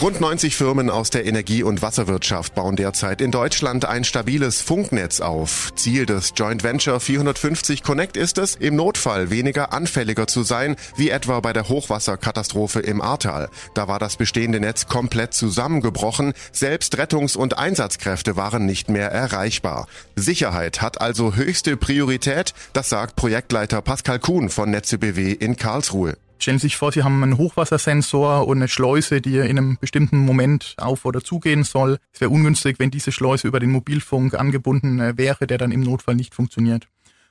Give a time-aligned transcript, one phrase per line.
[0.00, 5.20] Rund 90 Firmen aus der Energie- und Wasserwirtschaft bauen derzeit in Deutschland ein stabiles Funknetz
[5.20, 5.72] auf.
[5.76, 11.10] Ziel des Joint Venture 450 Connect ist es, im Notfall weniger anfälliger zu sein, wie
[11.10, 13.50] etwa bei der Hochwasserkatastrophe im Ahrtal.
[13.74, 19.86] Da war das bestehende Netz komplett zusammengebrochen, selbst Rettungs- und Einsatzkräfte waren nicht mehr erreichbar.
[20.16, 26.16] Sicherheit hat also höchste Priorität, das sagt Projektleiter Pascal Kuhn von Netze BW in Karlsruhe.
[26.40, 30.16] Stellen Sie sich vor, Sie haben einen Hochwassersensor und eine Schleuse, die in einem bestimmten
[30.16, 31.98] Moment auf oder zugehen soll.
[32.14, 35.82] Es wäre ungünstig, wenn diese Schleuse über den Mobilfunk angebunden äh, wäre, der dann im
[35.82, 36.88] Notfall nicht funktioniert.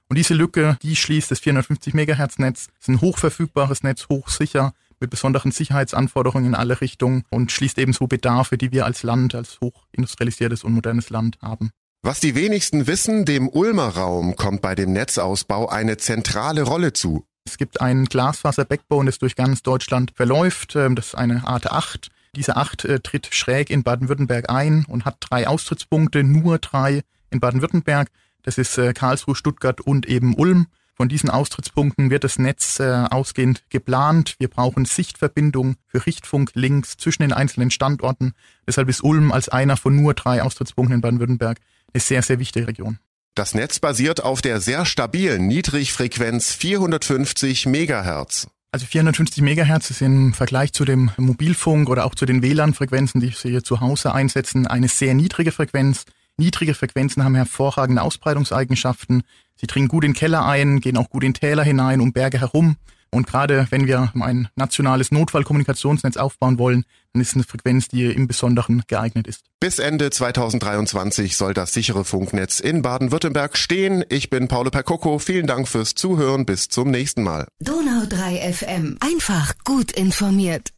[0.10, 2.68] Und diese Lücke, die schließt das 450 Megahertz Netz.
[2.80, 8.60] Ist ein hochverfügbares Netz, hochsicher, mit besonderen Sicherheitsanforderungen in alle Richtungen und schließt ebenso Bedarfe,
[8.60, 11.72] die wir als Land, als hochindustrialisiertes und modernes Land haben.
[12.02, 17.26] Was die wenigsten wissen, dem Ulmer Raum kommt bei dem Netzausbau eine zentrale Rolle zu.
[17.50, 20.76] Es gibt einen Glasfaser-Backbone, das durch ganz Deutschland verläuft.
[20.76, 22.12] Ähm, das ist eine Art 8.
[22.36, 27.40] Diese 8 äh, tritt schräg in Baden-Württemberg ein und hat drei Austrittspunkte, nur drei in
[27.40, 28.10] Baden-Württemberg.
[28.44, 30.68] Das ist äh, Karlsruhe, Stuttgart und eben Ulm.
[30.94, 34.36] Von diesen Austrittspunkten wird das Netz äh, ausgehend geplant.
[34.38, 38.34] Wir brauchen Sichtverbindung für Richtfunklinks zwischen den einzelnen Standorten.
[38.68, 41.58] Deshalb ist Ulm als einer von nur drei Austrittspunkten in Baden-Württemberg
[41.94, 43.00] eine sehr, sehr wichtige Region.
[43.40, 48.50] Das Netz basiert auf der sehr stabilen Niedrigfrequenz 450 Megahertz.
[48.74, 53.30] Also 450 Megahertz ist im Vergleich zu dem Mobilfunk oder auch zu den WLAN-Frequenzen, die
[53.30, 56.04] Sie hier zu Hause einsetzen, eine sehr niedrige Frequenz.
[56.36, 59.24] Niedrige Frequenzen haben hervorragende Ausbreitungseigenschaften.
[59.56, 62.76] Sie dringen gut in Keller ein, gehen auch gut in Täler hinein, um Berge herum.
[63.12, 68.28] Und gerade wenn wir ein nationales Notfallkommunikationsnetz aufbauen wollen, dann ist eine Frequenz, die im
[68.28, 69.46] Besonderen geeignet ist.
[69.60, 74.04] Bis Ende 2023 soll das sichere Funknetz in Baden-Württemberg stehen.
[74.10, 75.20] Ich bin Paolo Percocco.
[75.20, 76.46] Vielen Dank fürs Zuhören.
[76.46, 77.48] Bis zum nächsten Mal.
[77.60, 78.98] Donau 3 FM.
[79.00, 80.72] Einfach gut informiert.